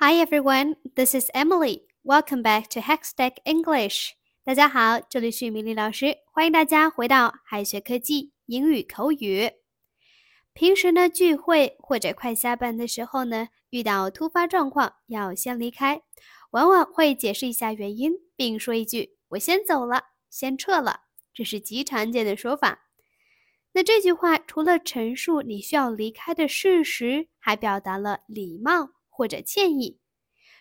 [0.00, 1.80] Hi everyone, this is Emily.
[2.04, 4.12] Welcome back to Hextech English.
[4.44, 9.50] 大家好，这里是米粒老师，欢迎大家回到海学科技英语口语。
[10.54, 16.00] 平时呢，聚会或者快下班的时候呢，遇到突发状况要先离开，
[16.52, 21.00] 往往会解释一下原因，并说一句“我先走了，先撤了”，
[21.34, 22.86] 这是极常见的说法。
[23.72, 28.90] 那这句话除了陈述你需要离开的事实，还表达了礼貌。
[29.18, 29.98] 或者歉意。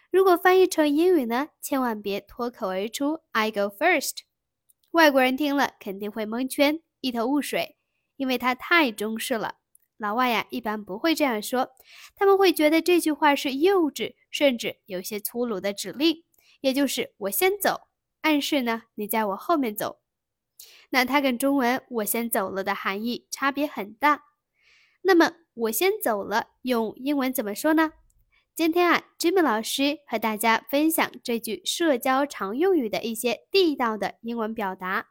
[0.10, 4.22] 如果翻译成英语呢，千万别脱口而出 "I go first"，
[4.90, 7.78] 外国人听了肯定会蒙圈，一头雾水，
[8.16, 9.60] 因为他太中式了。
[9.98, 11.70] 老外呀，一般不会这样说，
[12.16, 16.24] 他们会觉得这句话是幼稚，甚至有些粗鲁的指令，
[16.62, 17.90] 也就是我先走，
[18.22, 20.00] 暗示呢你在我后面走。
[20.90, 24.24] 那它跟中文“我先走了”的含义差别很大。
[25.04, 27.94] 那么我先走了，用英文怎么说呢？
[28.58, 35.10] 今天啊，Jimmy 老师和大家分享这句社交常用语的一些地道的英文表达。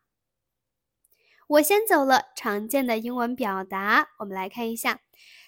[1.47, 5.01] 我先走了，常见的英文表达，我们来看一下。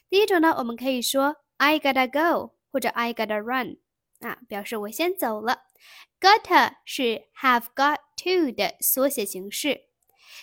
[0.08, 3.78] 第一种呢，我们可以说 I gotta go 或者 I gotta run
[4.20, 5.62] 啊，表示我先走了。
[6.20, 9.86] Gotta 是 have got to 的缩写形式，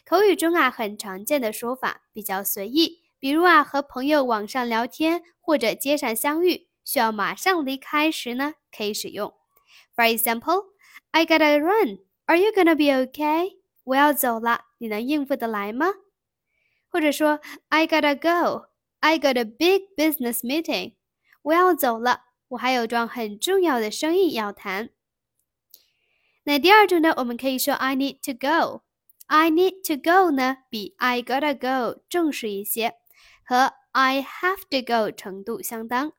[0.06, 3.04] 口语中啊很常见的说法，比较随意。
[3.18, 6.68] 比如啊，和朋友网上聊天或者街上相遇。
[6.85, 9.35] 需要马上离开时呢，可以使用。
[9.95, 10.67] For example,
[11.11, 11.99] I gotta run.
[12.27, 13.59] Are you gonna be okay?
[13.85, 15.87] 我要走了，你能应付得来吗？
[16.89, 18.67] 或者说，I gotta go.
[19.01, 20.95] I got a big business meeting.
[21.43, 24.91] 我要走了，我还有桩很重要的生意要谈。
[26.45, 28.83] 那第二种呢，我们可以说 I need to go.
[29.27, 32.95] I need to go 呢，比 I gotta go 正式一些，
[33.45, 36.13] 和 I have to go 程度相当。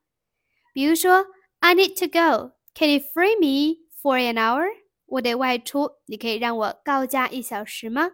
[0.75, 1.27] 比如说，
[1.59, 2.53] I need to go.
[2.73, 4.67] Can you free me for an hour?
[5.05, 8.11] 我得外出，你可以让我告假一小时吗？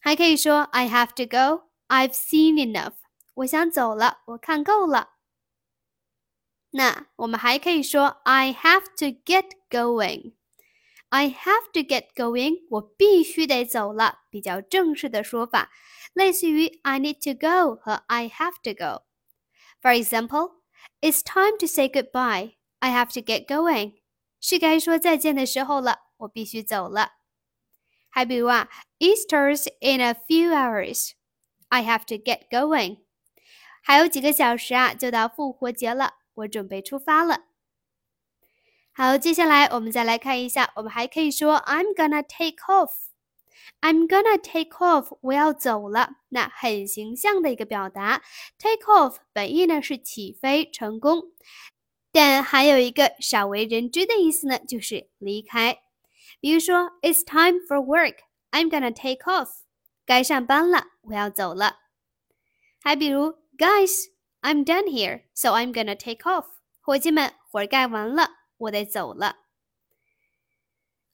[0.00, 1.68] 还可以说，I have to go.
[1.88, 2.94] I've seen enough.
[3.34, 5.10] 我想走了，我看够了。
[6.70, 10.34] 那我们还可以说，I have to get going.
[11.10, 12.66] I have to get going.
[12.70, 15.70] 我必须得走了，比较正式的说法，
[16.14, 19.02] 类似于 I need to go 和 I have to go.
[19.82, 20.59] For example.
[21.01, 22.57] It's time to say goodbye.
[22.79, 23.95] I have to get going.
[24.39, 27.13] 是该说再见的时候了，我必须走了。
[28.09, 28.69] 还比如啊
[28.99, 31.13] ，Easter's in a few hours.
[31.69, 32.99] I have to get going.
[33.81, 37.45] 还有几个小时啊，就到复活节了，我准备出发了。
[38.93, 43.10] 好，接下来我们再来看一下，我们还可以说 I'm gonna take off.
[43.80, 46.16] I'm gonna take off，我要走了。
[46.30, 48.22] 那很形象的一个表达。
[48.58, 51.32] Take off 本意呢是起飞成功，
[52.10, 55.78] 但还有一个少为人知的意思呢，就是离开。
[56.40, 58.18] 比如说，It's time for work.
[58.50, 59.50] I'm gonna take off.
[60.04, 61.76] 该上班了，我要走了。
[62.80, 66.46] 还比如，Guys，I'm done here, so I'm gonna take off.
[66.80, 69.38] 伙计们，活干完了，我得走了。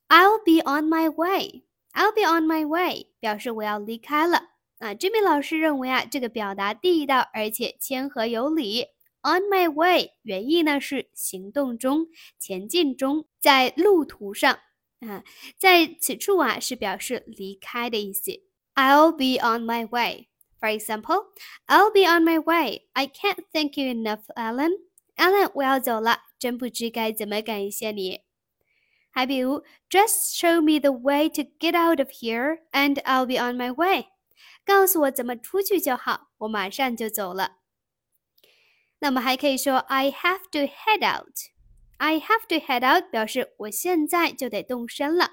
[0.08, 1.64] I'll be on my way.
[1.97, 4.37] I'll be on my way，表示我要离开了。
[4.77, 8.85] 啊，Jimmy 老师认为啊，这个表达地道而且谦和有礼。
[9.23, 12.05] On my way 原意呢是行动中、
[12.37, 14.59] 前进中，在路途上。
[14.99, 15.23] 啊，
[15.57, 18.31] 在此处啊是表示离开的意思。
[18.75, 20.27] I'll be on my way.
[20.59, 21.25] For example,
[21.65, 22.83] I'll be on my way.
[22.93, 24.73] I can't thank you enough, Alan.
[25.15, 28.26] Alan，我要走了，真不知该怎么感谢你。
[29.16, 34.06] 还比如，Just show me the way to get out of here, and I'll be on my way。
[34.64, 37.58] 告诉我怎么出去就好，我马上就走了。
[39.00, 45.30] 那么还可以说，I have to head out。I have to head out 表示我现在就得动身了。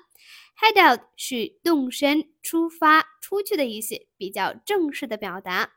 [0.60, 5.74] Head out 是动身、出发、出去的意思，比较正式的表达。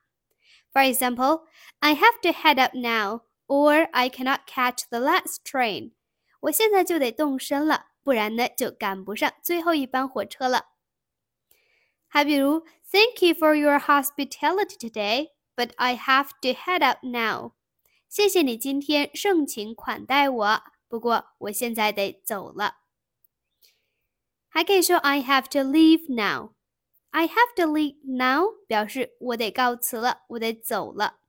[0.73, 1.45] For example,
[1.79, 5.93] I have to head out now, or I cannot catch the last train。
[6.41, 7.86] 我现在就得动身了。
[8.08, 10.68] 不然呢就赶不上最后一班火车了。
[12.08, 17.52] 还比如，Thank you for your hospitality today, but I have to head out now。
[18.08, 22.76] 谢谢你今天盛情款待我，不过我现在得走了。
[24.48, 26.54] 还可以说 I have to leave now。
[27.10, 31.20] I have to leave now 表示我得告辞了，我得走了。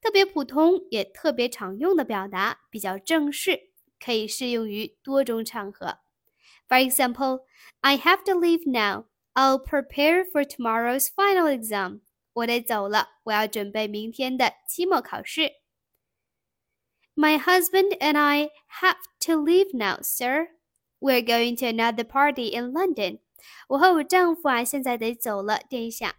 [0.00, 3.72] 特别普通也特别常用的表达，比较正式，
[4.02, 5.98] 可以适用于多种场合。
[6.67, 7.45] For example,
[7.81, 9.05] I have to leave now.
[9.33, 12.01] I'll prepare for tomorrow's final exam.
[12.33, 15.53] 我得走了，我要准备明天的期末考试。
[17.15, 18.51] My husband and I
[18.81, 20.49] have to leave now, sir.
[20.99, 23.19] We're going to another party in London.
[23.69, 26.15] 我和我丈夫啊，现在得走了，殿下。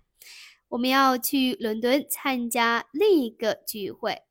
[0.69, 4.23] 我们要去伦敦参加另一个聚会。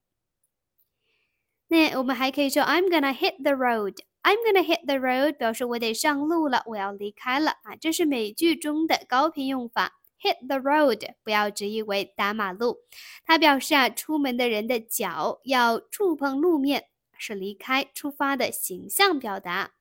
[1.68, 3.98] 那我们还可以说 I'm gonna hit the road.
[4.24, 9.94] I'm gonna hit the road 表示我得上路了，我要离开了啊，这是美剧中的高频用法。
[10.22, 12.80] Hit the road 不要直译为打马路，
[13.26, 16.88] 它表示啊，出门的人的脚要触碰路面，
[17.18, 19.72] 是离开、出发的形象表达。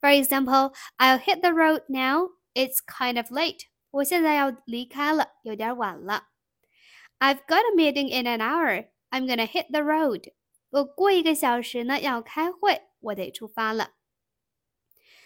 [0.00, 2.32] For example, I'll hit the road now.
[2.54, 3.60] It's kind of late.
[3.92, 6.24] 我现在要离开了，有点晚了。
[7.18, 8.88] I've got a meeting in an hour.
[9.10, 10.32] I'm gonna hit the road.
[10.77, 13.91] 我过一个小时呢要开会，我得出发了。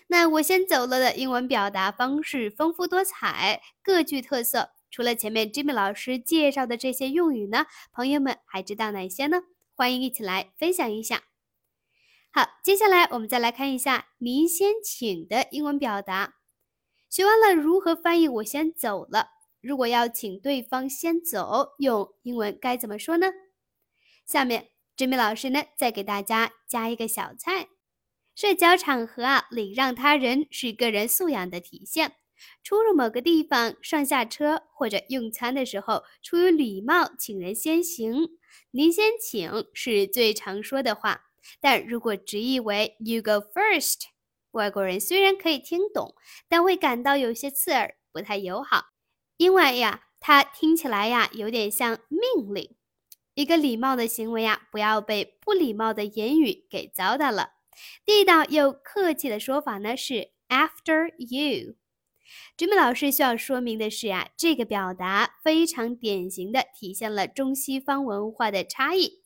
[0.07, 4.71] 那我先走了的英文表达方式丰富多彩，各具特色。
[4.89, 9.43] 除了前面 Jimmy 老师介绍的这些用语呢，朋友们还知道哪些呢？
[9.73, 11.23] 欢迎一起来分享一下。
[12.31, 16.35] 好，接下来我们再来看一下“您先请”的英文表达。
[17.09, 19.29] 学完了如何翻译“我先走了”，
[19.61, 23.27] 如果要请对方先走，用英文该怎么说呢？
[24.25, 24.71] 下面
[25.01, 27.69] Jimmy 老师呢，再给大家加一个小菜。
[28.35, 32.17] 社交场合啊，礼让他人是个人素养的体现。
[32.61, 38.37] 出入某个地方，上下车或者用餐的时候，出于礼貌，请人先行。
[38.69, 41.21] 您先请是最常说的话，
[41.59, 44.01] 但如果直译为 “You go first”，
[44.51, 46.13] 外国人虽然可以听懂，
[46.47, 48.89] 但会感到有些刺耳，不太友好。
[49.37, 52.75] 因为呀，它听起来呀，有点像命令。
[53.33, 57.51] 一个礼貌的行为呀，不要被不礼貌的言语给糟蹋了。
[58.05, 61.75] 地道又客气的说法呢是 after you。
[62.57, 69.21] Jimmy 老师需要说明的是啊，这个表达非常典型的体现了中西方文化的差异。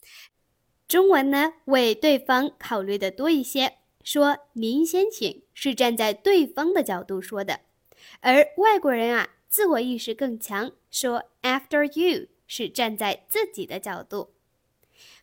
[0.88, 7.62] 中文呢为对方考虑的多一些，说您先请是站在对方的角度说的，
[8.22, 14.32] 而外国人啊自我意识更强，说 after you 是站在自己的角度。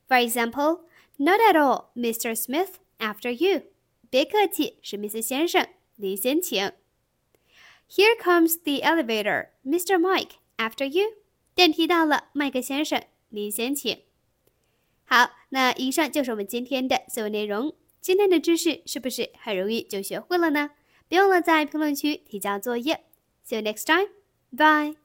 [0.08, 0.82] For example,
[1.16, 2.34] not at all, Mr.
[2.34, 2.74] Smith.
[2.98, 3.62] After you，
[4.10, 5.66] 别客气，史密斯先生，
[5.96, 6.72] 您先请。
[7.88, 9.98] Here comes the elevator, Mr.
[9.98, 10.36] Mike.
[10.56, 11.14] After you，
[11.54, 14.02] 电梯到了，麦克先生，您先请。
[15.04, 17.74] 好，那以上就是我们今天的所有内容。
[18.00, 20.70] 今天的知识是不是很容易就学会了呢？
[21.08, 23.04] 别忘了在评论区提交作业。
[23.44, 24.08] See you next time.
[24.50, 25.01] Bye.